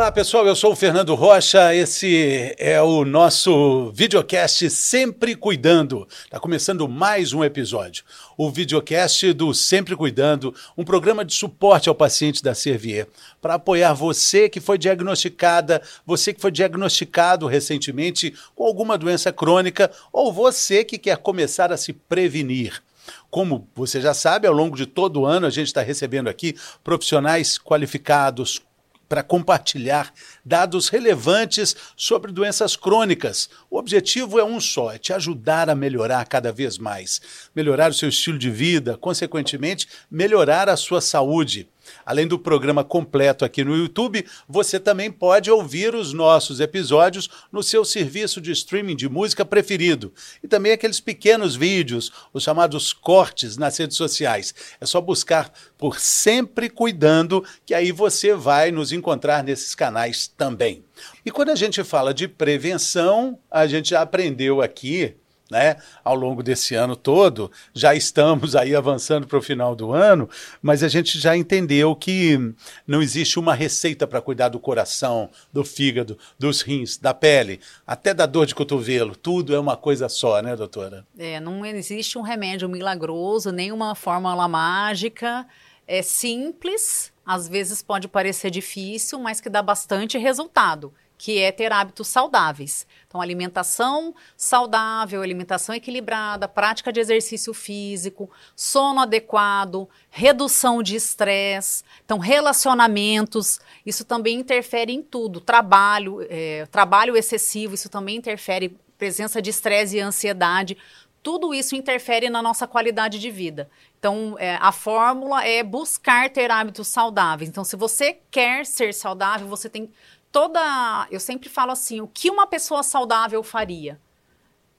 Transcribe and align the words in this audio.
Olá 0.00 0.10
pessoal, 0.10 0.46
eu 0.46 0.56
sou 0.56 0.72
o 0.72 0.76
Fernando 0.76 1.14
Rocha. 1.14 1.74
Esse 1.74 2.54
é 2.58 2.80
o 2.80 3.04
nosso 3.04 3.92
videocast 3.92 4.70
Sempre 4.70 5.36
Cuidando. 5.36 6.08
Está 6.24 6.40
começando 6.40 6.88
mais 6.88 7.34
um 7.34 7.44
episódio. 7.44 8.02
O 8.34 8.50
videocast 8.50 9.30
do 9.34 9.52
Sempre 9.52 9.94
Cuidando, 9.94 10.54
um 10.74 10.84
programa 10.84 11.22
de 11.22 11.34
suporte 11.34 11.90
ao 11.90 11.94
paciente 11.94 12.42
da 12.42 12.54
Servier, 12.54 13.08
para 13.42 13.56
apoiar 13.56 13.92
você 13.92 14.48
que 14.48 14.58
foi 14.58 14.78
diagnosticada, 14.78 15.82
você 16.06 16.32
que 16.32 16.40
foi 16.40 16.50
diagnosticado 16.50 17.46
recentemente 17.46 18.32
com 18.56 18.64
alguma 18.64 18.96
doença 18.96 19.30
crônica 19.30 19.90
ou 20.10 20.32
você 20.32 20.82
que 20.82 20.96
quer 20.96 21.18
começar 21.18 21.70
a 21.70 21.76
se 21.76 21.92
prevenir. 21.92 22.82
Como 23.30 23.68
você 23.74 24.00
já 24.00 24.14
sabe, 24.14 24.46
ao 24.46 24.54
longo 24.54 24.78
de 24.78 24.86
todo 24.86 25.20
o 25.20 25.26
ano 25.26 25.46
a 25.46 25.50
gente 25.50 25.66
está 25.66 25.82
recebendo 25.82 26.28
aqui 26.28 26.56
profissionais 26.82 27.58
qualificados, 27.58 28.62
para 29.10 29.24
compartilhar 29.24 30.14
dados 30.44 30.88
relevantes 30.88 31.74
sobre 31.96 32.30
doenças 32.30 32.76
crônicas. 32.76 33.50
O 33.68 33.76
objetivo 33.76 34.38
é 34.38 34.44
um 34.44 34.60
só: 34.60 34.92
é 34.92 34.98
te 34.98 35.12
ajudar 35.12 35.68
a 35.68 35.74
melhorar 35.74 36.24
cada 36.26 36.52
vez 36.52 36.78
mais, 36.78 37.20
melhorar 37.52 37.90
o 37.90 37.94
seu 37.94 38.08
estilo 38.08 38.38
de 38.38 38.48
vida, 38.48 38.96
consequentemente, 38.96 39.88
melhorar 40.08 40.68
a 40.68 40.76
sua 40.76 41.00
saúde. 41.00 41.68
Além 42.04 42.26
do 42.26 42.38
programa 42.38 42.82
completo 42.82 43.44
aqui 43.44 43.64
no 43.64 43.76
YouTube, 43.76 44.24
você 44.48 44.78
também 44.80 45.10
pode 45.10 45.50
ouvir 45.50 45.94
os 45.94 46.12
nossos 46.12 46.60
episódios 46.60 47.28
no 47.52 47.62
seu 47.62 47.84
serviço 47.84 48.40
de 48.40 48.52
streaming 48.52 48.96
de 48.96 49.08
música 49.08 49.44
preferido. 49.44 50.12
E 50.42 50.48
também 50.48 50.72
aqueles 50.72 51.00
pequenos 51.00 51.54
vídeos, 51.54 52.12
os 52.32 52.42
chamados 52.42 52.92
cortes 52.92 53.56
nas 53.56 53.76
redes 53.76 53.96
sociais. 53.96 54.54
É 54.80 54.86
só 54.86 55.00
buscar 55.00 55.52
por 55.76 55.98
Sempre 55.98 56.68
Cuidando, 56.68 57.44
que 57.64 57.74
aí 57.74 57.92
você 57.92 58.34
vai 58.34 58.70
nos 58.70 58.92
encontrar 58.92 59.42
nesses 59.42 59.74
canais 59.74 60.28
também. 60.28 60.84
E 61.24 61.30
quando 61.30 61.50
a 61.50 61.54
gente 61.54 61.82
fala 61.82 62.12
de 62.12 62.28
prevenção, 62.28 63.38
a 63.50 63.66
gente 63.66 63.90
já 63.90 64.02
aprendeu 64.02 64.60
aqui 64.60 65.14
né, 65.50 65.76
ao 66.04 66.14
longo 66.14 66.42
desse 66.42 66.74
ano 66.74 66.94
todo. 66.94 67.50
Já 67.74 67.94
estamos 67.94 68.54
aí 68.54 68.74
avançando 68.74 69.26
para 69.26 69.38
o 69.38 69.42
final 69.42 69.74
do 69.74 69.92
ano, 69.92 70.28
mas 70.62 70.82
a 70.82 70.88
gente 70.88 71.18
já 71.18 71.36
entendeu 71.36 71.94
que 71.96 72.38
não 72.86 73.02
existe 73.02 73.38
uma 73.38 73.54
receita 73.54 74.06
para 74.06 74.20
cuidar 74.20 74.48
do 74.48 74.60
coração, 74.60 75.28
do 75.52 75.64
fígado, 75.64 76.16
dos 76.38 76.62
rins, 76.62 76.96
da 76.96 77.12
pele, 77.12 77.60
até 77.86 78.14
da 78.14 78.26
dor 78.26 78.46
de 78.46 78.54
cotovelo. 78.54 79.16
Tudo 79.16 79.54
é 79.54 79.58
uma 79.58 79.76
coisa 79.76 80.08
só, 80.08 80.40
né, 80.40 80.54
doutora? 80.54 81.04
É, 81.18 81.40
não 81.40 81.66
existe 81.66 82.16
um 82.16 82.22
remédio 82.22 82.68
milagroso, 82.68 83.50
nem 83.50 83.72
uma 83.72 83.94
fórmula 83.94 84.46
mágica. 84.46 85.46
É 85.86 86.02
simples, 86.02 87.12
às 87.26 87.48
vezes 87.48 87.82
pode 87.82 88.06
parecer 88.06 88.50
difícil, 88.50 89.18
mas 89.18 89.40
que 89.40 89.50
dá 89.50 89.60
bastante 89.60 90.16
resultado 90.16 90.92
que 91.20 91.38
é 91.38 91.52
ter 91.52 91.70
hábitos 91.70 92.08
saudáveis. 92.08 92.86
Então, 93.06 93.20
alimentação 93.20 94.14
saudável, 94.38 95.20
alimentação 95.20 95.74
equilibrada, 95.74 96.48
prática 96.48 96.90
de 96.90 96.98
exercício 96.98 97.52
físico, 97.52 98.30
sono 98.56 99.00
adequado, 99.00 99.86
redução 100.08 100.82
de 100.82 100.96
estresse, 100.96 101.84
então 102.02 102.16
relacionamentos, 102.16 103.60
isso 103.84 104.02
também 104.02 104.38
interfere 104.38 104.94
em 104.94 105.02
tudo. 105.02 105.42
Trabalho, 105.42 106.26
é, 106.30 106.64
trabalho 106.70 107.14
excessivo, 107.14 107.74
isso 107.74 107.90
também 107.90 108.16
interfere, 108.16 108.74
presença 108.96 109.42
de 109.42 109.50
estresse 109.50 109.98
e 109.98 110.00
ansiedade. 110.00 110.74
Tudo 111.22 111.52
isso 111.52 111.76
interfere 111.76 112.30
na 112.30 112.40
nossa 112.40 112.66
qualidade 112.66 113.18
de 113.18 113.30
vida. 113.30 113.68
Então, 113.98 114.36
é, 114.38 114.56
a 114.58 114.72
fórmula 114.72 115.44
é 115.44 115.62
buscar 115.62 116.30
ter 116.30 116.50
hábitos 116.50 116.88
saudáveis. 116.88 117.50
Então, 117.50 117.62
se 117.62 117.76
você 117.76 118.16
quer 118.30 118.64
ser 118.64 118.94
saudável, 118.94 119.46
você 119.46 119.68
tem 119.68 119.90
toda. 120.32 121.06
Eu 121.10 121.20
sempre 121.20 121.48
falo 121.48 121.72
assim: 121.72 122.00
o 122.00 122.08
que 122.08 122.30
uma 122.30 122.46
pessoa 122.46 122.82
saudável 122.82 123.42
faria? 123.42 124.00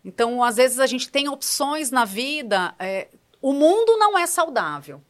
Então, 0.03 0.44
às 0.44 0.57
vezes, 0.57 0.79
a 0.79 0.88
gente 0.88 1.09
tem 1.09 1.29
opções 1.29 1.91
na 1.91 2.06
vida. 2.06 2.73
É, 2.79 3.09
o 3.41 3.53
mundo 3.53 3.97
não 3.97 4.17
é 4.17 4.25
saudável. 4.25 5.01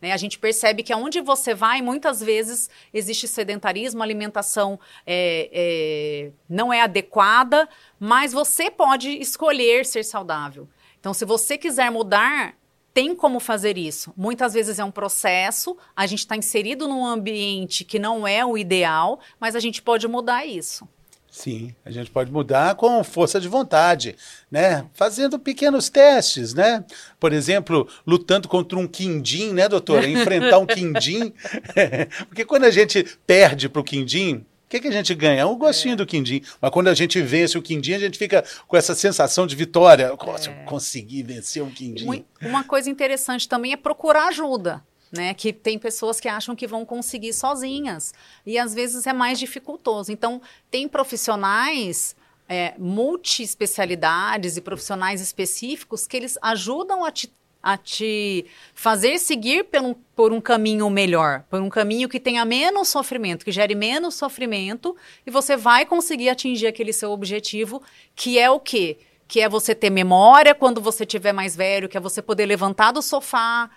Né? 0.00 0.12
A 0.12 0.16
gente 0.16 0.38
percebe 0.38 0.82
que 0.82 0.92
aonde 0.92 1.20
você 1.20 1.54
vai, 1.54 1.80
muitas 1.80 2.20
vezes 2.20 2.68
existe 2.92 3.28
sedentarismo, 3.28 4.02
alimentação 4.02 4.78
é, 5.06 5.48
é, 5.52 6.32
não 6.48 6.72
é 6.72 6.80
adequada, 6.80 7.68
mas 8.00 8.32
você 8.32 8.68
pode 8.68 9.10
escolher 9.10 9.86
ser 9.86 10.02
saudável. 10.02 10.68
Então, 10.98 11.14
se 11.14 11.24
você 11.24 11.56
quiser 11.56 11.90
mudar, 11.90 12.56
tem 12.94 13.14
como 13.14 13.40
fazer 13.40 13.78
isso. 13.78 14.12
Muitas 14.16 14.54
vezes 14.54 14.78
é 14.78 14.84
um 14.84 14.90
processo, 14.90 15.76
a 15.96 16.06
gente 16.06 16.20
está 16.20 16.36
inserido 16.36 16.86
num 16.86 17.04
ambiente 17.04 17.84
que 17.84 17.98
não 17.98 18.26
é 18.26 18.44
o 18.44 18.56
ideal, 18.58 19.20
mas 19.40 19.56
a 19.56 19.60
gente 19.60 19.80
pode 19.80 20.06
mudar 20.06 20.44
isso. 20.44 20.86
Sim, 21.32 21.74
a 21.82 21.90
gente 21.90 22.10
pode 22.10 22.30
mudar 22.30 22.74
com 22.74 23.02
força 23.02 23.40
de 23.40 23.48
vontade, 23.48 24.16
né? 24.50 24.84
Fazendo 24.92 25.38
pequenos 25.38 25.88
testes, 25.88 26.52
né? 26.52 26.84
Por 27.18 27.32
exemplo, 27.32 27.88
lutando 28.06 28.46
contra 28.48 28.78
um 28.78 28.86
quindim, 28.86 29.50
né, 29.54 29.66
doutora? 29.66 30.06
Enfrentar 30.06 30.58
um 30.58 30.66
quindim. 30.66 31.32
Porque 32.28 32.44
quando 32.44 32.64
a 32.64 32.70
gente 32.70 33.18
perde 33.26 33.70
para 33.70 33.80
o 33.80 33.84
quindim, 33.84 34.44
que, 34.72 34.80
que 34.80 34.88
a 34.88 34.92
gente 34.92 35.14
ganha? 35.14 35.46
Um 35.46 35.56
gostinho 35.56 35.92
é. 35.92 35.96
do 35.96 36.06
quindim. 36.06 36.42
Mas 36.60 36.70
quando 36.70 36.88
a 36.88 36.94
gente 36.94 37.20
vence 37.20 37.58
o 37.58 37.62
quindim, 37.62 37.92
a 37.92 37.98
gente 37.98 38.16
fica 38.16 38.42
com 38.66 38.76
essa 38.76 38.94
sensação 38.94 39.46
de 39.46 39.54
vitória. 39.54 40.14
Nossa, 40.16 40.50
é. 40.50 40.62
eu 40.62 40.64
consegui 40.64 41.22
vencer 41.22 41.62
um 41.62 41.70
quindim. 41.70 42.24
Uma 42.40 42.64
coisa 42.64 42.88
interessante 42.88 43.48
também 43.48 43.72
é 43.72 43.76
procurar 43.76 44.28
ajuda. 44.28 44.82
Né, 45.14 45.34
que 45.34 45.52
tem 45.52 45.78
pessoas 45.78 46.18
que 46.18 46.26
acham 46.26 46.56
que 46.56 46.66
vão 46.66 46.86
conseguir 46.86 47.34
sozinhas 47.34 48.14
e 48.46 48.58
às 48.58 48.72
vezes 48.72 49.06
é 49.06 49.12
mais 49.12 49.38
dificultoso. 49.38 50.10
Então, 50.10 50.40
tem 50.70 50.88
profissionais 50.88 52.16
é, 52.48 52.72
multi-especialidades 52.78 54.56
e 54.56 54.62
profissionais 54.62 55.20
específicos 55.20 56.06
que 56.06 56.16
eles 56.16 56.38
ajudam 56.40 57.04
a 57.04 57.12
te 57.12 57.30
a 57.62 57.76
te 57.76 58.44
fazer 58.74 59.18
seguir 59.18 59.64
por 59.64 59.80
um, 59.80 59.94
por 60.16 60.32
um 60.32 60.40
caminho 60.40 60.90
melhor, 60.90 61.44
por 61.48 61.60
um 61.60 61.68
caminho 61.68 62.08
que 62.08 62.18
tenha 62.18 62.44
menos 62.44 62.88
sofrimento, 62.88 63.44
que 63.44 63.52
gere 63.52 63.74
menos 63.74 64.14
sofrimento, 64.14 64.96
e 65.26 65.30
você 65.30 65.56
vai 65.56 65.86
conseguir 65.86 66.28
atingir 66.28 66.66
aquele 66.66 66.92
seu 66.92 67.12
objetivo, 67.12 67.82
que 68.16 68.38
é 68.38 68.50
o 68.50 68.58
quê? 68.58 68.98
Que 69.28 69.40
é 69.40 69.48
você 69.48 69.74
ter 69.74 69.90
memória 69.90 70.54
quando 70.54 70.80
você 70.80 71.06
tiver 71.06 71.32
mais 71.32 71.54
velho, 71.54 71.88
que 71.88 71.96
é 71.96 72.00
você 72.00 72.20
poder 72.20 72.46
levantar 72.46 72.90
do 72.90 73.00
sofá, 73.00 73.70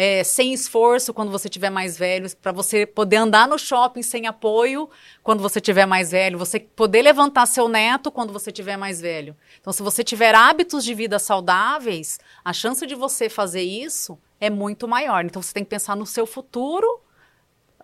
é, 0.00 0.22
sem 0.22 0.52
esforço 0.52 1.12
quando 1.12 1.32
você 1.32 1.48
tiver 1.48 1.70
mais 1.70 1.98
velho, 1.98 2.30
para 2.36 2.52
você 2.52 2.86
poder 2.86 3.16
andar 3.16 3.48
no 3.48 3.58
shopping 3.58 4.00
sem 4.00 4.28
apoio 4.28 4.88
quando 5.24 5.42
você 5.42 5.60
tiver 5.60 5.86
mais 5.86 6.12
velho, 6.12 6.38
você 6.38 6.60
poder 6.60 7.02
levantar 7.02 7.46
seu 7.46 7.66
neto 7.66 8.08
quando 8.08 8.32
você 8.32 8.52
tiver 8.52 8.76
mais 8.76 9.00
velho. 9.00 9.36
Então, 9.60 9.72
se 9.72 9.82
você 9.82 10.04
tiver 10.04 10.36
hábitos 10.36 10.84
de 10.84 10.94
vida 10.94 11.18
saudáveis, 11.18 12.20
a 12.44 12.52
chance 12.52 12.86
de 12.86 12.94
você 12.94 13.28
fazer 13.28 13.62
isso 13.62 14.16
é 14.40 14.48
muito 14.48 14.86
maior. 14.86 15.24
Então, 15.24 15.42
você 15.42 15.52
tem 15.52 15.64
que 15.64 15.70
pensar 15.70 15.96
no 15.96 16.06
seu 16.06 16.28
futuro 16.28 17.00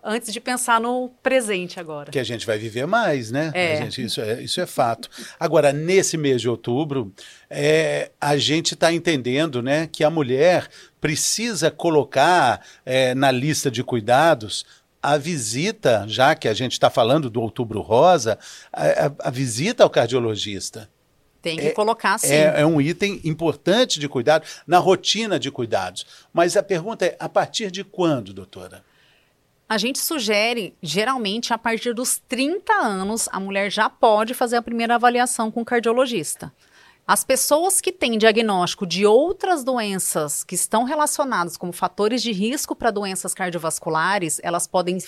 antes 0.05 0.31
de 0.31 0.39
pensar 0.39 0.79
no 0.79 1.09
presente 1.23 1.79
agora. 1.79 2.11
Que 2.11 2.19
a 2.19 2.23
gente 2.23 2.45
vai 2.45 2.59
viver 2.59 2.85
mais, 2.85 3.31
né? 3.31 3.51
É. 3.55 3.77
Gente, 3.77 4.03
isso, 4.03 4.21
é, 4.21 4.43
isso 4.43 4.61
é 4.61 4.67
fato. 4.67 5.09
Agora, 5.39 5.73
nesse 5.73 6.15
mês 6.15 6.39
de 6.39 6.47
outubro, 6.47 7.11
é, 7.49 8.11
a 8.21 8.37
gente 8.37 8.75
está 8.75 8.93
entendendo 8.93 9.63
né, 9.63 9.89
que 9.91 10.03
a 10.03 10.09
mulher 10.09 10.67
precisa 11.01 11.71
colocar 11.71 12.63
é, 12.85 13.15
na 13.15 13.31
lista 13.31 13.71
de 13.71 13.83
cuidados 13.83 14.65
a 15.01 15.17
visita, 15.17 16.05
já 16.07 16.33
que 16.35 16.47
a 16.47 16.53
gente 16.53 16.73
está 16.73 16.89
falando 16.89 17.29
do 17.29 17.41
outubro 17.41 17.81
rosa, 17.81 18.39
a, 18.71 18.85
a, 18.85 19.11
a 19.25 19.29
visita 19.29 19.83
ao 19.83 19.89
cardiologista. 19.89 20.89
Tem 21.41 21.57
que 21.57 21.67
é, 21.67 21.71
colocar 21.71 22.17
sim. 22.17 22.33
É, 22.33 22.61
é, 22.61 22.65
um 22.65 22.81
item 22.81 23.21
importante 23.23 23.99
de 23.99 24.09
cuidado, 24.09 24.47
na 24.65 24.79
rotina 24.79 25.39
de 25.39 25.51
cuidados. 25.51 26.03
Mas 26.33 26.57
a 26.57 26.63
pergunta 26.63 27.05
é: 27.05 27.15
a 27.19 27.29
partir 27.29 27.69
de 27.69 27.83
quando, 27.83 28.33
doutora? 28.33 28.83
A 29.67 29.79
gente 29.79 29.97
sugere, 29.97 30.75
geralmente, 30.79 31.51
a 31.51 31.57
partir 31.57 31.91
dos 31.93 32.21
30 32.27 32.71
anos, 32.71 33.27
a 33.31 33.39
mulher 33.39 33.71
já 33.71 33.89
pode 33.89 34.35
fazer 34.35 34.57
a 34.57 34.61
primeira 34.61 34.93
avaliação 34.93 35.49
com 35.49 35.61
o 35.61 35.65
cardiologista. 35.65 36.53
As 37.07 37.23
pessoas 37.23 37.81
que 37.81 37.91
têm 37.91 38.17
diagnóstico 38.17 38.85
de 38.85 39.07
outras 39.07 39.63
doenças 39.63 40.43
que 40.43 40.53
estão 40.53 40.83
relacionadas 40.83 41.57
como 41.57 41.71
fatores 41.71 42.21
de 42.21 42.31
risco 42.31 42.75
para 42.75 42.91
doenças 42.91 43.33
cardiovasculares, 43.33 44.39
elas 44.43 44.67
podem 44.67 44.99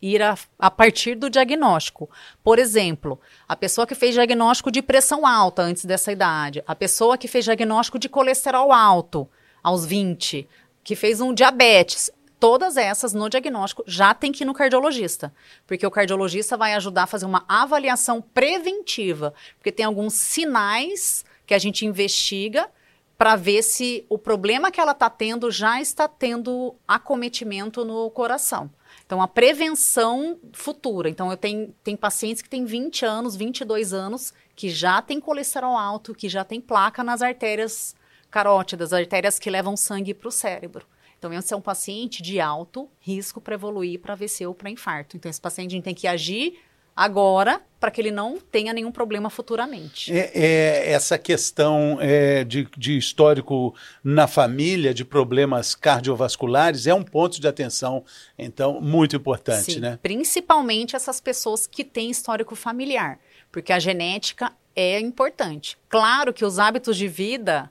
ir 0.00 0.22
a, 0.22 0.36
a, 0.58 0.70
partir 0.70 1.14
do 1.14 1.28
diagnóstico. 1.28 2.08
Por 2.42 2.58
exemplo, 2.58 3.20
a 3.46 3.54
pessoa 3.54 3.86
que 3.86 3.94
fez 3.94 4.14
diagnóstico 4.14 4.70
de 4.70 4.80
pressão 4.80 5.26
alta 5.26 5.60
antes 5.62 5.84
dessa 5.84 6.12
idade, 6.12 6.62
a 6.66 6.74
pessoa 6.74 7.18
que 7.18 7.28
fez 7.28 7.44
diagnóstico 7.44 7.98
de 7.98 8.08
colesterol 8.08 8.72
alto 8.72 9.28
aos 9.62 9.84
20, 9.84 10.48
que 10.84 10.94
fez 10.94 11.20
um 11.20 11.34
diabetes, 11.34 12.10
todas 12.38 12.76
essas 12.76 13.12
no 13.12 13.28
diagnóstico 13.28 13.82
já 13.86 14.14
tem 14.14 14.32
que 14.32 14.44
ir 14.44 14.46
no 14.46 14.54
cardiologista, 14.54 15.32
porque 15.66 15.86
o 15.86 15.90
cardiologista 15.90 16.56
vai 16.56 16.74
ajudar 16.74 17.04
a 17.04 17.06
fazer 17.06 17.26
uma 17.26 17.44
avaliação 17.48 18.20
preventiva, 18.20 19.32
porque 19.58 19.72
tem 19.72 19.86
alguns 19.86 20.14
sinais 20.14 21.24
que 21.46 21.54
a 21.54 21.58
gente 21.58 21.86
investiga 21.86 22.68
para 23.16 23.34
ver 23.34 23.62
se 23.62 24.04
o 24.08 24.18
problema 24.18 24.70
que 24.70 24.80
ela 24.80 24.92
está 24.92 25.08
tendo 25.08 25.50
já 25.50 25.80
está 25.80 26.06
tendo 26.06 26.74
acometimento 26.86 27.84
no 27.84 28.10
coração. 28.10 28.70
Então, 29.06 29.22
a 29.22 29.28
prevenção 29.28 30.38
futura. 30.52 31.08
Então, 31.08 31.30
eu 31.30 31.36
tenho, 31.36 31.72
tenho 31.82 31.96
pacientes 31.96 32.42
que 32.42 32.48
têm 32.48 32.64
20 32.64 33.06
anos, 33.06 33.36
22 33.36 33.92
anos, 33.92 34.34
que 34.54 34.68
já 34.68 35.00
tem 35.00 35.20
colesterol 35.20 35.76
alto, 35.76 36.14
que 36.14 36.28
já 36.28 36.44
tem 36.44 36.60
placa 36.60 37.04
nas 37.04 37.22
artérias 37.22 37.94
carótidas, 38.30 38.92
artérias 38.92 39.38
que 39.38 39.48
levam 39.48 39.76
sangue 39.76 40.12
para 40.12 40.28
o 40.28 40.32
cérebro. 40.32 40.84
Então, 41.18 41.32
esse 41.32 41.52
é 41.52 41.56
um 41.56 41.60
paciente 41.60 42.22
de 42.22 42.40
alto 42.40 42.88
risco 43.00 43.40
para 43.40 43.54
evoluir 43.54 44.00
para 44.00 44.12
AVC 44.12 44.46
ou 44.46 44.54
para 44.54 44.70
infarto. 44.70 45.16
Então, 45.16 45.30
esse 45.30 45.40
paciente 45.40 45.70
a 45.70 45.74
gente 45.76 45.84
tem 45.84 45.94
que 45.94 46.06
agir 46.06 46.58
agora 46.96 47.60
para 47.78 47.90
que 47.90 48.00
ele 48.00 48.10
não 48.10 48.38
tenha 48.38 48.72
nenhum 48.72 48.90
problema 48.90 49.28
futuramente. 49.28 50.10
É, 50.10 50.30
é 50.34 50.92
essa 50.92 51.18
questão 51.18 51.98
é, 52.00 52.42
de, 52.42 52.66
de, 52.76 52.96
histórico 52.96 53.74
na 54.02 54.26
família, 54.26 54.94
de 54.94 55.04
problemas 55.04 55.74
cardiovasculares, 55.74 56.86
é 56.86 56.94
um 56.94 57.02
ponto 57.02 57.38
de 57.38 57.46
atenção, 57.46 58.02
então, 58.38 58.80
muito 58.80 59.14
importante, 59.14 59.74
Sim, 59.74 59.80
né? 59.80 59.98
Principalmente 60.02 60.96
essas 60.96 61.20
pessoas 61.20 61.66
que 61.66 61.84
têm 61.84 62.10
histórico 62.10 62.56
familiar, 62.56 63.18
porque 63.52 63.72
a 63.72 63.78
genética 63.78 64.52
é 64.74 64.98
importante. 64.98 65.76
Claro 65.88 66.32
que 66.32 66.44
os 66.44 66.58
hábitos 66.58 66.96
de 66.96 67.08
vida 67.08 67.70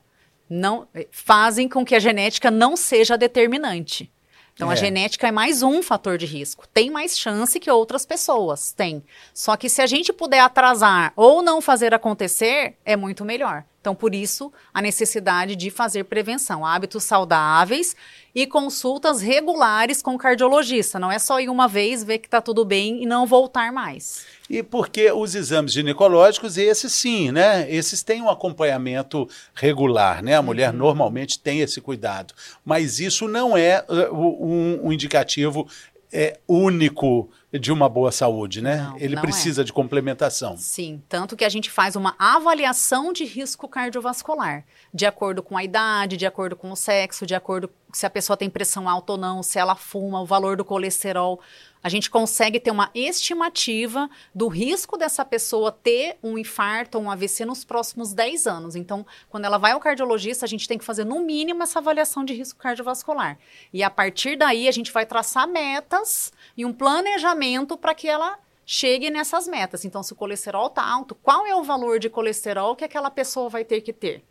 não 0.50 0.88
fazem 1.12 1.68
com 1.68 1.86
que 1.86 1.96
a 1.96 2.00
genética 2.00 2.52
não 2.52 2.76
seja 2.76 3.18
determinante. 3.18 4.12
Então, 4.54 4.70
é. 4.70 4.74
a 4.74 4.76
genética 4.76 5.28
é 5.28 5.32
mais 5.32 5.62
um 5.62 5.84
fator 5.84 6.18
de 6.18 6.26
risco. 6.26 6.66
Tem 6.74 6.90
mais 6.90 7.20
chance 7.20 7.60
que 7.60 7.70
outras 7.70 8.06
pessoas, 8.06 8.72
tem. 8.72 9.04
Só 9.34 9.58
que 9.58 9.68
se 9.68 9.82
a 9.82 9.86
gente 9.86 10.14
puder 10.14 10.40
atrasar 10.40 11.12
ou 11.16 11.42
não 11.42 11.60
fazer 11.60 11.94
acontecer, 11.94 12.78
é 12.86 12.96
muito 12.96 13.26
melhor. 13.26 13.66
Então, 13.86 13.94
por 13.94 14.16
isso, 14.16 14.52
a 14.74 14.82
necessidade 14.82 15.56
de 15.56 15.70
fazer 15.70 16.06
prevenção, 16.06 16.66
hábitos 16.66 17.04
saudáveis 17.04 17.96
e 18.34 18.48
consultas 18.48 19.22
regulares 19.22 20.02
com 20.02 20.16
o 20.16 20.18
cardiologista. 20.18 20.98
Não 20.98 21.12
é 21.12 21.20
só 21.20 21.40
ir 21.40 21.50
uma 21.50 21.68
vez, 21.68 22.04
ver 22.04 22.18
que 22.18 22.26
está 22.26 22.42
tudo 22.42 22.66
bem 22.66 23.04
e 23.04 23.06
não 23.06 23.28
voltar 23.28 23.72
mais. 23.72 24.26
E 24.50 24.64
porque 24.64 25.12
os 25.12 25.36
exames 25.36 25.72
ginecológicos, 25.72 26.58
esses 26.58 26.94
sim, 26.94 27.32
né? 27.32 27.72
Esses 27.72 28.02
têm 28.02 28.24
um 28.24 28.30
acompanhamento 28.30 29.30
regular, 29.54 30.24
né? 30.24 30.36
A 30.36 30.42
mulher 30.42 30.72
uhum. 30.72 30.80
normalmente 30.80 31.38
tem 31.38 31.60
esse 31.60 31.80
cuidado. 31.80 32.34
Mas 32.66 33.00
isso 33.00 33.28
não 33.28 33.56
é 33.56 33.86
uh, 33.88 34.16
um, 34.16 34.88
um 34.88 34.92
indicativo 34.92 35.68
é, 36.12 36.40
único 36.48 37.30
de 37.60 37.72
uma 37.72 37.88
boa 37.88 38.12
saúde, 38.12 38.62
né? 38.62 38.78
Não, 38.78 38.98
Ele 38.98 39.16
não 39.16 39.22
precisa 39.22 39.62
é. 39.62 39.64
de 39.64 39.74
complementação. 39.74 40.58
Sim, 40.58 41.02
tanto 41.08 41.36
que 41.36 41.46
a 41.46 41.50
gente 41.50 41.70
faz 41.70 41.96
uma 41.96 42.16
avaliação 42.18 43.14
de 43.14 43.24
risco 43.24 43.68
cardiovascular, 43.68 44.66
de 44.94 45.06
acordo 45.06 45.42
com 45.42 45.58
a 45.58 45.64
idade, 45.64 46.18
de 46.18 46.26
acordo 46.26 46.56
com 46.56 46.72
o 46.72 46.76
sexo, 46.76 47.26
de 47.26 47.36
acordo 47.36 47.70
se 47.96 48.06
a 48.06 48.10
pessoa 48.10 48.36
tem 48.36 48.50
pressão 48.50 48.90
alta 48.90 49.14
ou 49.14 49.18
não, 49.18 49.42
se 49.42 49.58
ela 49.58 49.76
fuma, 49.76 50.22
o 50.22 50.26
valor 50.26 50.58
do 50.58 50.66
colesterol. 50.66 51.40
A 51.82 51.88
gente 51.88 52.10
consegue 52.10 52.60
ter 52.60 52.72
uma 52.72 52.90
estimativa 52.94 54.10
do 54.34 54.48
risco 54.48 54.98
dessa 54.98 55.24
pessoa 55.24 55.72
ter 55.72 56.18
um 56.22 56.38
infarto 56.38 56.98
ou 56.98 57.04
um 57.06 57.12
AVC 57.12 57.46
nos 57.46 57.64
próximos 57.64 58.12
10 58.12 58.48
anos. 58.48 58.76
Então, 58.76 59.06
quando 59.30 59.46
ela 59.46 59.58
vai 59.58 59.72
ao 59.72 59.80
cardiologista, 59.80 60.46
a 60.46 60.48
gente 60.48 60.68
tem 60.68 60.78
que 60.78 60.84
fazer 60.84 61.06
no 61.06 61.22
mínimo 61.22 61.64
essa 61.64 61.80
avaliação 61.80 62.26
de 62.26 62.34
risco 62.34 62.60
cardiovascular. 62.60 63.38
E 63.72 63.84
a 63.84 63.90
partir 63.90 64.36
daí, 64.36 64.68
a 64.68 64.72
gente 64.72 64.92
vai 64.92 65.06
traçar 65.06 65.48
metas 65.48 66.34
e 66.58 66.66
um 66.66 66.74
planejamento 66.74 67.45
para 67.78 67.94
que 67.94 68.08
ela 68.08 68.40
chegue 68.66 69.10
nessas 69.10 69.48
metas. 69.48 69.86
Então, 69.86 70.02
se 70.02 70.14
o 70.14 70.16
colesterol 70.16 70.68
está 70.68 70.84
alto, 70.84 71.14
qual 71.16 71.46
é 71.46 71.56
o 71.56 71.64
valor 71.64 72.00
de 72.00 72.10
colesterol 72.10 72.76
que 72.76 72.84
aquela 72.84 73.12
pessoa 73.12 73.50
vai 73.50 73.64
ter 73.64 73.82
que 73.82 73.94
ter? 73.94 74.24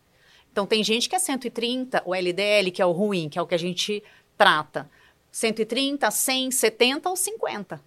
Então, 0.50 0.66
tem 0.66 0.82
gente 0.82 1.08
que 1.08 1.16
é 1.16 1.18
130, 1.18 2.02
o 2.04 2.14
LDL, 2.14 2.70
que 2.70 2.82
é 2.82 2.86
o 2.86 2.92
ruim, 2.92 3.28
que 3.28 3.38
é 3.38 3.42
o 3.42 3.46
que 3.46 3.54
a 3.54 3.58
gente 3.58 4.02
trata. 4.36 4.90
130, 5.30 6.10
100, 6.10 6.50
70 6.50 7.08
ou 7.08 7.16
50. 7.16 7.80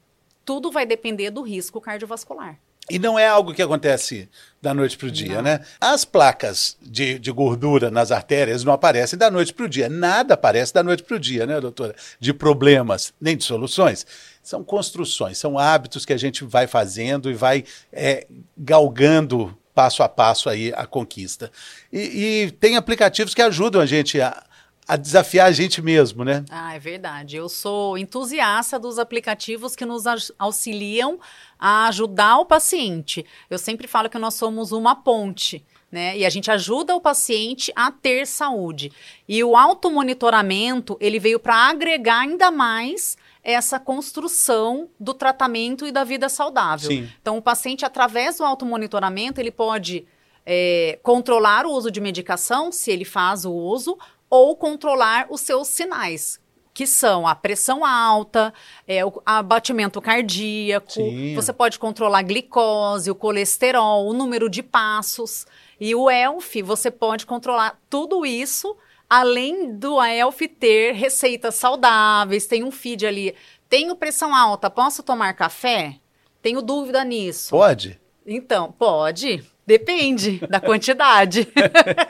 Tudo 0.44 0.72
vai 0.72 0.86
depender 0.86 1.30
do 1.30 1.42
risco 1.42 1.82
cardiovascular. 1.82 2.60
E 2.90 2.98
não 2.98 3.20
é 3.20 3.28
algo 3.28 3.54
que 3.54 3.62
acontece 3.62 4.30
da 4.62 4.74
noite 4.74 4.98
para 4.98 5.08
o 5.08 5.12
dia, 5.12 5.36
não. 5.36 5.42
né? 5.44 5.60
As 5.80 6.06
placas 6.06 6.78
de, 6.82 7.20
de, 7.20 7.32
gordura 7.32 7.92
nas 7.92 8.12
artérias 8.12 8.64
não 8.64 8.72
aparecem 8.74 9.20
da 9.20 9.30
noite 9.30 9.54
para 9.54 9.66
o 9.66 9.70
dia. 9.70 9.90
Nada 9.90 10.36
aparece 10.36 10.74
da 10.74 10.82
noite 10.82 11.04
para 11.04 11.16
o 11.16 11.20
dia, 11.20 11.46
né, 11.46 11.60
doutora? 11.60 11.96
De 12.20 12.34
problemas, 12.34 13.14
nem 13.20 13.36
de 13.36 13.44
soluções. 13.44 14.06
São 14.42 14.64
construções, 14.64 15.38
são 15.38 15.60
hábitos 15.60 16.06
que 16.06 16.14
a 16.14 16.18
gente 16.18 16.46
vai 16.46 16.66
fazendo 16.66 17.30
e 17.30 17.34
vai 17.34 17.66
é, 17.92 18.26
galgando 18.58 19.56
passo 19.76 20.02
a 20.02 20.10
passo 20.10 20.50
aí 20.50 20.74
a 20.76 20.88
conquista. 20.88 21.52
E, 21.94 22.46
e, 22.46 22.52
tem 22.52 22.78
aplicativos 22.78 23.36
que 23.36 23.42
ajudam 23.42 23.80
a 23.82 23.86
gente 23.86 24.20
a, 24.20 24.44
a 24.88 24.96
desafiar 24.96 25.48
a 25.48 25.52
gente 25.52 25.82
mesmo, 25.82 26.24
né? 26.24 26.46
Ah, 26.50 26.74
é 26.74 26.80
verdade. 26.80 27.36
Eu 27.36 27.50
sou 27.50 27.98
entusiasta 27.98 28.80
dos 28.80 28.98
aplicativos 28.98 29.76
que 29.76 29.86
nos 29.86 30.06
auxiliam 30.40 31.20
a 31.60 31.88
ajudar 31.88 32.38
o 32.38 32.46
paciente. 32.46 33.26
Eu 33.50 33.58
sempre 33.58 33.88
falo 33.88 34.10
que 34.10 34.18
nós 34.18 34.36
somos 34.36 34.72
uma 34.72 34.96
ponte. 34.96 35.66
Né? 35.92 36.18
E 36.18 36.26
a 36.26 36.30
gente 36.30 36.52
ajuda 36.52 36.96
o 36.96 37.02
paciente 37.02 37.72
a 37.76 37.92
ter 37.92 38.28
saúde. 38.28 38.92
E 39.28 39.42
o 39.44 39.56
automonitoramento, 39.56 40.98
ele 41.00 41.18
veio 41.18 41.40
para 41.40 41.56
agregar 41.70 42.22
ainda 42.22 42.52
mais 42.52 43.18
essa 43.42 43.80
construção 43.80 44.90
do 45.00 45.14
tratamento 45.14 45.88
e 45.88 45.92
da 45.92 46.04
vida 46.04 46.28
saudável. 46.28 46.90
Sim. 46.90 47.10
Então, 47.22 47.38
o 47.38 47.42
paciente, 47.42 47.86
através 47.86 48.38
do 48.38 48.44
automonitoramento, 48.44 49.40
ele 49.40 49.52
pode 49.52 50.06
é, 50.46 51.00
controlar 51.04 51.66
o 51.66 51.72
uso 51.72 51.90
de 51.90 52.02
medicação, 52.02 52.72
se 52.72 52.92
ele 52.92 53.06
faz 53.06 53.46
o 53.46 53.52
uso, 53.52 53.98
ou 54.30 54.56
controlar 54.56 55.28
os 55.30 55.42
seus 55.42 55.68
sinais, 55.68 56.40
que 56.74 56.86
são 56.86 57.28
a 57.28 57.34
pressão 57.34 57.84
alta, 57.86 58.54
é, 58.88 59.04
o 59.06 59.22
abatimento 59.26 60.02
cardíaco, 60.02 60.92
Sim. 60.92 61.34
você 61.34 61.52
pode 61.52 61.80
controlar 61.80 62.20
a 62.20 62.24
glicose, 62.24 63.10
o 63.10 63.16
colesterol, 63.16 64.08
o 64.08 64.14
número 64.14 64.50
de 64.50 64.62
passos. 64.62 65.46
E 65.80 65.94
o 65.96 66.10
ELF, 66.10 66.62
você 66.62 66.92
pode 66.92 67.26
controlar 67.26 67.80
tudo 67.90 68.26
isso 68.26 68.76
além 69.10 69.74
do 69.74 70.02
Elf 70.04 70.42
ter 70.60 70.94
receitas 70.94 71.56
saudáveis, 71.56 72.46
tem 72.46 72.64
um 72.64 72.72
feed 72.72 73.06
ali. 73.06 73.36
Tenho 73.70 73.96
pressão 73.96 74.36
alta, 74.36 74.70
posso 74.70 75.04
tomar 75.04 75.34
café? 75.34 75.96
Tenho 76.42 76.62
dúvida 76.62 77.04
nisso. 77.04 77.50
Pode? 77.50 78.00
Então, 78.26 78.72
pode. 78.72 79.44
Depende 79.68 80.40
da 80.50 80.62
quantidade. 80.62 81.46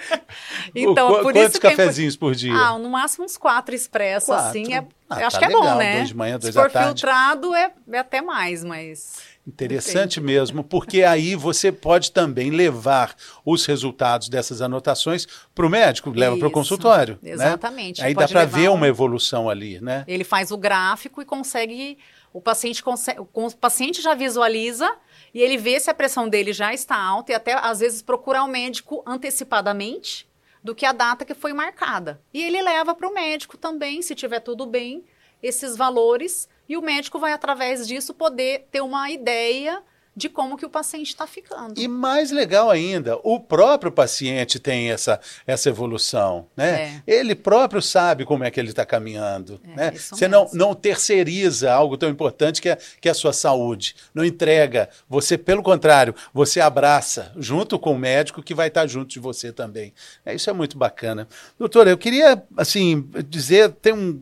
então, 0.75 1.07
Qu 1.07 1.23
por 1.23 1.33
quantos 1.33 1.53
isso 1.53 1.59
cafezinhos 1.59 2.15
por 2.15 2.35
dia? 2.35 2.53
Ah, 2.53 2.77
no 2.77 2.87
máximo 2.87 3.25
uns 3.25 3.35
quatro 3.35 3.73
expressos, 3.73 4.29
assim. 4.29 4.75
É, 4.75 4.85
ah, 5.09 5.21
eu 5.21 5.25
acho 5.27 5.39
tá 5.39 5.47
que 5.47 5.51
é 5.51 5.57
bom, 5.57 5.75
né? 5.75 5.95
Dois 5.95 6.09
de 6.09 6.15
manhã, 6.15 6.37
dois 6.37 6.53
Se 6.53 6.59
for 6.59 6.69
filtrado, 6.69 7.55
é, 7.55 7.73
é 7.91 7.97
até 7.97 8.21
mais, 8.21 8.63
mas. 8.63 9.17
Interessante 9.47 10.19
Depende. 10.19 10.33
mesmo, 10.33 10.61
porque 10.61 11.03
aí 11.03 11.33
você 11.33 11.71
pode 11.71 12.11
também 12.11 12.49
levar 12.49 13.15
os 13.45 13.65
resultados 13.65 14.27
dessas 14.27 14.61
anotações 14.61 15.25
para 15.55 15.65
o 15.65 15.69
médico, 15.69 16.09
leva 16.09 16.37
para 16.37 16.49
o 16.49 16.51
consultório. 16.51 17.17
Né? 17.21 17.31
Exatamente. 17.31 18.01
Né? 18.01 18.07
Aí 18.07 18.13
dá 18.13 18.27
para 18.27 18.43
ver 18.43 18.69
um... 18.69 18.73
uma 18.73 18.89
evolução 18.89 19.49
ali, 19.49 19.79
né? 19.79 20.03
Ele 20.05 20.25
faz 20.25 20.51
o 20.51 20.57
gráfico 20.57 21.21
e 21.21 21.25
consegue. 21.25 21.97
O 22.33 22.41
paciente, 22.41 22.83
consegue, 22.83 23.21
o 23.21 23.51
paciente 23.55 24.01
já 24.01 24.13
visualiza 24.13 24.93
e 25.33 25.41
ele 25.41 25.57
vê 25.57 25.79
se 25.79 25.89
a 25.89 25.93
pressão 25.93 26.27
dele 26.27 26.51
já 26.51 26.73
está 26.73 26.95
alta 26.95 27.31
e 27.31 27.35
até 27.35 27.53
às 27.53 27.79
vezes 27.79 28.01
procurar 28.01 28.43
o 28.43 28.47
médico 28.47 29.01
antecipadamente 29.07 30.27
do 30.61 30.75
que 30.75 30.85
a 30.85 30.91
data 30.91 31.23
que 31.23 31.33
foi 31.33 31.53
marcada. 31.53 32.21
E 32.33 32.43
ele 32.43 32.61
leva 32.61 32.93
para 32.93 33.07
o 33.07 33.13
médico 33.13 33.57
também, 33.57 34.01
se 34.01 34.13
tiver 34.13 34.41
tudo 34.41 34.65
bem, 34.65 35.05
esses 35.41 35.77
valores 35.77 36.49
e 36.67 36.75
o 36.75 36.81
médico 36.81 37.19
vai, 37.19 37.33
através 37.33 37.87
disso, 37.87 38.13
poder 38.13 38.67
ter 38.71 38.81
uma 38.81 39.09
ideia 39.09 39.81
de 40.17 40.29
como 40.29 40.57
que 40.57 40.65
o 40.65 40.69
paciente 40.69 41.09
está 41.09 41.27
ficando. 41.27 41.79
E 41.79 41.87
mais 41.87 42.31
legal 42.31 42.71
ainda, 42.71 43.19
o 43.23 43.39
próprio 43.39 43.91
paciente 43.91 44.59
tem 44.59 44.89
essa, 44.89 45.19
essa 45.45 45.69
evolução, 45.69 46.47
né? 46.57 47.01
É. 47.05 47.19
Ele 47.19 47.35
próprio 47.35 47.83
sabe 47.83 48.25
como 48.25 48.43
é 48.43 48.49
que 48.49 48.59
ele 48.59 48.71
está 48.71 48.83
caminhando, 48.83 49.61
é, 49.63 49.75
né? 49.75 49.91
Você 49.91 50.27
não, 50.27 50.49
não 50.53 50.73
terceiriza 50.73 51.71
algo 51.71 51.95
tão 51.97 52.09
importante 52.09 52.59
que 52.59 52.69
é, 52.69 52.79
que 52.99 53.07
é 53.07 53.11
a 53.11 53.13
sua 53.13 53.31
saúde, 53.31 53.95
não 54.11 54.25
entrega, 54.25 54.89
você, 55.07 55.37
pelo 55.37 55.61
contrário, 55.61 56.15
você 56.33 56.59
abraça 56.59 57.31
junto 57.37 57.77
com 57.77 57.93
o 57.93 57.99
médico 57.99 58.41
que 58.41 58.55
vai 58.55 58.69
estar 58.69 58.87
junto 58.87 59.11
de 59.11 59.19
você 59.19 59.51
também. 59.51 59.93
É, 60.25 60.33
isso 60.33 60.49
é 60.49 60.53
muito 60.53 60.79
bacana. 60.79 61.27
Doutora, 61.59 61.91
eu 61.91 61.97
queria, 61.97 62.41
assim, 62.57 63.07
dizer, 63.29 63.69
tem 63.73 63.93
um, 63.93 64.19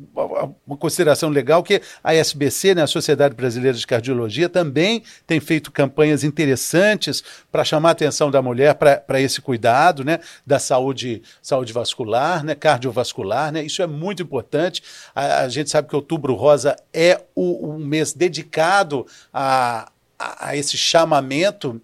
uma 0.67 0.75
consideração 0.75 1.29
legal 1.29 1.63
que 1.63 1.81
a 2.03 2.13
SBC, 2.13 2.75
né, 2.75 2.81
a 2.81 2.87
Sociedade 2.87 3.33
Brasileira 3.33 3.77
de 3.77 3.87
Cardiologia, 3.87 4.49
também 4.49 5.01
tem 5.25 5.39
feito 5.39 5.71
campanha 5.71 5.84
campanhas 5.85 6.23
interessantes 6.23 7.23
para 7.51 7.63
chamar 7.63 7.89
a 7.89 7.91
atenção 7.91 8.31
da 8.31 8.41
mulher 8.41 8.73
para 8.75 9.21
esse 9.21 9.39
cuidado, 9.39 10.03
né, 10.03 10.19
da 10.45 10.57
saúde, 10.57 11.21
saúde 11.41 11.71
vascular, 11.71 12.43
né, 12.43 12.55
cardiovascular, 12.55 13.51
né, 13.51 13.63
isso 13.63 13.81
é 13.81 13.87
muito 13.87 14.23
importante. 14.23 14.81
A, 15.13 15.41
a 15.41 15.49
gente 15.49 15.69
sabe 15.69 15.87
que 15.87 15.95
Outubro 15.95 16.33
Rosa 16.33 16.75
é 16.91 17.21
o, 17.35 17.77
mês 17.77 18.13
dedicado 18.13 19.05
a, 19.31 19.91
a, 20.17 20.49
a 20.49 20.57
esse 20.57 20.75
chamamento 20.75 21.79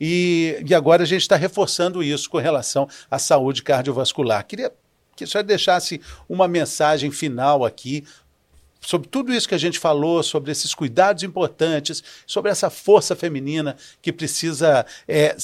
e, 0.00 0.62
e 0.66 0.74
agora 0.74 1.02
a 1.02 1.06
gente 1.06 1.20
está 1.20 1.36
reforçando 1.36 2.02
isso 2.02 2.30
com 2.30 2.38
relação 2.38 2.88
à 3.10 3.18
saúde 3.18 3.62
cardiovascular. 3.62 4.44
Queria 4.46 4.72
que 5.14 5.26
senhor 5.26 5.44
deixasse 5.44 6.00
uma 6.28 6.48
mensagem 6.48 7.10
final 7.10 7.64
aqui 7.64 8.04
sobre 8.82 9.08
tudo 9.08 9.32
isso 9.32 9.48
que 9.48 9.54
a 9.54 9.58
gente 9.58 9.78
falou, 9.78 10.22
sobre 10.22 10.50
esses 10.50 10.74
cuidados 10.74 11.22
importantes, 11.22 12.02
sobre 12.26 12.50
essa 12.50 12.68
força 12.68 13.16
feminina 13.16 13.76
que 14.02 14.12
precisa 14.12 14.84
é, 15.08 15.36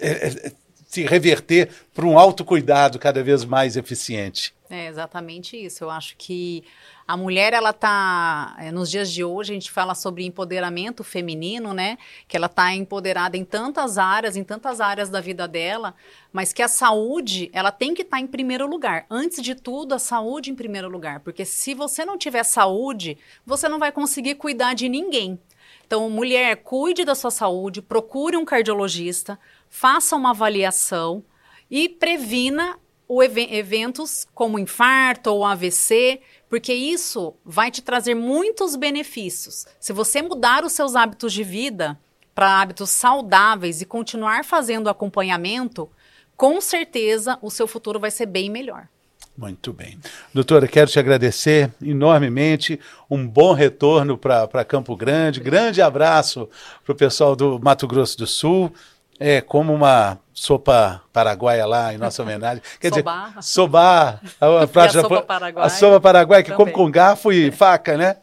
é, 0.00 0.08
é 0.48 0.52
se 0.86 1.02
reverter 1.02 1.70
para 1.92 2.06
um 2.06 2.16
autocuidado 2.16 3.00
cada 3.00 3.20
vez 3.22 3.44
mais 3.44 3.76
eficiente. 3.76 4.54
É 4.74 4.88
exatamente 4.88 5.56
isso. 5.56 5.84
Eu 5.84 5.90
acho 5.90 6.16
que 6.16 6.64
a 7.06 7.16
mulher, 7.16 7.52
ela 7.52 7.72
tá, 7.72 8.56
é, 8.58 8.72
nos 8.72 8.90
dias 8.90 9.12
de 9.12 9.22
hoje, 9.22 9.52
a 9.52 9.54
gente 9.54 9.70
fala 9.70 9.94
sobre 9.94 10.24
empoderamento 10.24 11.04
feminino, 11.04 11.72
né? 11.72 11.96
Que 12.26 12.36
ela 12.36 12.48
tá 12.48 12.74
empoderada 12.74 13.36
em 13.36 13.44
tantas 13.44 13.98
áreas, 13.98 14.36
em 14.36 14.42
tantas 14.42 14.80
áreas 14.80 15.08
da 15.08 15.20
vida 15.20 15.46
dela, 15.46 15.94
mas 16.32 16.52
que 16.52 16.62
a 16.62 16.66
saúde, 16.66 17.50
ela 17.52 17.70
tem 17.70 17.94
que 17.94 18.02
estar 18.02 18.16
tá 18.16 18.20
em 18.20 18.26
primeiro 18.26 18.66
lugar. 18.66 19.06
Antes 19.08 19.40
de 19.40 19.54
tudo, 19.54 19.94
a 19.94 19.98
saúde 19.98 20.50
em 20.50 20.54
primeiro 20.56 20.88
lugar. 20.88 21.20
Porque 21.20 21.44
se 21.44 21.72
você 21.72 22.04
não 22.04 22.18
tiver 22.18 22.42
saúde, 22.42 23.16
você 23.46 23.68
não 23.68 23.78
vai 23.78 23.92
conseguir 23.92 24.34
cuidar 24.34 24.74
de 24.74 24.88
ninguém. 24.88 25.38
Então, 25.86 26.10
mulher, 26.10 26.56
cuide 26.64 27.04
da 27.04 27.14
sua 27.14 27.30
saúde, 27.30 27.80
procure 27.80 28.36
um 28.36 28.44
cardiologista, 28.44 29.38
faça 29.68 30.16
uma 30.16 30.30
avaliação 30.30 31.22
e 31.70 31.88
previna 31.88 32.78
eventos 33.08 34.26
como 34.34 34.58
infarto 34.58 35.30
ou 35.30 35.44
AVC, 35.44 36.20
porque 36.48 36.72
isso 36.72 37.34
vai 37.44 37.70
te 37.70 37.82
trazer 37.82 38.14
muitos 38.14 38.76
benefícios. 38.76 39.66
Se 39.78 39.92
você 39.92 40.22
mudar 40.22 40.64
os 40.64 40.72
seus 40.72 40.96
hábitos 40.96 41.32
de 41.32 41.44
vida 41.44 41.98
para 42.34 42.60
hábitos 42.60 42.90
saudáveis 42.90 43.80
e 43.80 43.86
continuar 43.86 44.44
fazendo 44.44 44.88
acompanhamento, 44.88 45.88
com 46.36 46.60
certeza 46.60 47.38
o 47.40 47.50
seu 47.50 47.66
futuro 47.66 48.00
vai 48.00 48.10
ser 48.10 48.26
bem 48.26 48.50
melhor. 48.50 48.88
Muito 49.36 49.72
bem. 49.72 49.98
Doutora, 50.32 50.68
quero 50.68 50.88
te 50.88 50.98
agradecer 50.98 51.68
enormemente. 51.82 52.78
Um 53.10 53.26
bom 53.26 53.52
retorno 53.52 54.16
para 54.16 54.64
Campo 54.64 54.94
Grande. 54.94 55.40
Grande 55.40 55.82
abraço 55.82 56.48
para 56.84 56.92
o 56.92 56.96
pessoal 56.96 57.34
do 57.34 57.58
Mato 57.58 57.86
Grosso 57.88 58.16
do 58.16 58.28
Sul. 58.28 58.72
É 59.18 59.40
como 59.40 59.72
uma 59.72 60.18
sopa 60.32 61.00
paraguaia 61.12 61.64
lá 61.64 61.94
em 61.94 61.98
nossa 61.98 62.22
homenagem. 62.22 62.62
Quer 62.80 62.92
sobar. 62.92 63.28
dizer, 63.28 63.42
sobar. 63.42 64.20
A, 64.40 64.46
a, 64.46 64.84
a 64.84 64.88
sopa 64.88 65.22
paraguaia. 65.22 65.66
A 65.66 65.70
sopa 65.70 66.00
paraguaia 66.00 66.42
que 66.42 66.52
come 66.52 66.72
com 66.72 66.90
garfo 66.90 67.32
e 67.32 67.50
faca, 67.52 67.96
né? 67.96 68.16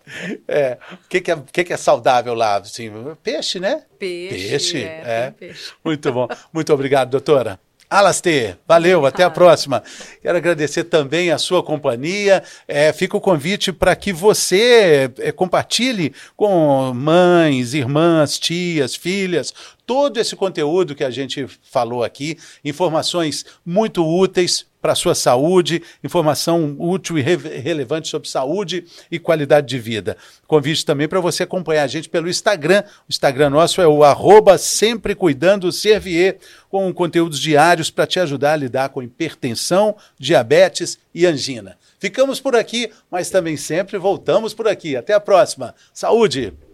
É. 0.47 0.77
O 0.91 1.07
que, 1.07 1.21
que, 1.21 1.31
é, 1.31 1.43
que, 1.51 1.63
que 1.63 1.73
é 1.73 1.77
saudável 1.77 2.33
lá? 2.33 2.57
Assim, 2.57 2.91
peixe, 3.23 3.59
né? 3.59 3.83
Peixe. 3.97 4.49
Peixe, 4.49 4.83
é. 4.83 5.01
é. 5.05 5.31
Peixe. 5.31 5.71
Muito 5.83 6.11
bom. 6.11 6.27
Muito 6.53 6.73
obrigado, 6.73 7.09
doutora. 7.09 7.59
Alastê, 7.91 8.55
valeu, 8.65 9.05
até 9.05 9.21
a 9.21 9.29
próxima. 9.29 9.83
Quero 10.21 10.37
agradecer 10.37 10.85
também 10.85 11.29
a 11.29 11.37
sua 11.37 11.61
companhia. 11.61 12.41
É, 12.65 12.93
fica 12.93 13.17
o 13.17 13.19
convite 13.19 13.73
para 13.73 13.93
que 13.97 14.13
você 14.13 15.11
é, 15.19 15.29
compartilhe 15.33 16.13
com 16.37 16.93
mães, 16.93 17.73
irmãs, 17.73 18.39
tias, 18.39 18.95
filhas, 18.95 19.53
todo 19.85 20.21
esse 20.21 20.37
conteúdo 20.37 20.95
que 20.95 21.03
a 21.03 21.09
gente 21.09 21.45
falou 21.69 22.01
aqui, 22.01 22.37
informações 22.63 23.45
muito 23.65 24.07
úteis 24.07 24.70
para 24.81 24.93
a 24.93 24.95
sua 24.95 25.13
saúde, 25.13 25.83
informação 26.03 26.75
útil 26.79 27.17
e 27.17 27.21
re 27.21 27.35
relevante 27.35 28.09
sobre 28.09 28.27
saúde 28.27 28.85
e 29.11 29.19
qualidade 29.19 29.67
de 29.67 29.77
vida. 29.77 30.17
Convite 30.47 30.85
também 30.85 31.07
para 31.07 31.19
você 31.19 31.43
acompanhar 31.43 31.83
a 31.83 31.87
gente 31.87 32.09
pelo 32.09 32.29
Instagram. 32.29 32.83
O 33.07 33.09
Instagram 33.09 33.51
nosso 33.51 33.81
é 33.81 33.87
o 33.87 34.03
arroba 34.03 34.57
sempre 34.57 35.13
cuidando 35.13 35.71
Servier, 35.71 36.37
com 36.69 36.91
conteúdos 36.93 37.39
diários 37.39 37.89
para 37.89 38.07
te 38.07 38.19
ajudar 38.19 38.53
a 38.53 38.57
lidar 38.57 38.89
com 38.89 39.03
hipertensão, 39.03 39.95
diabetes 40.17 40.97
e 41.13 41.25
angina. 41.25 41.77
Ficamos 41.99 42.39
por 42.39 42.55
aqui, 42.55 42.89
mas 43.11 43.29
também 43.29 43.57
sempre 43.57 43.97
voltamos 43.97 44.53
por 44.53 44.67
aqui. 44.67 44.95
Até 44.95 45.13
a 45.13 45.19
próxima. 45.19 45.75
Saúde! 45.93 46.70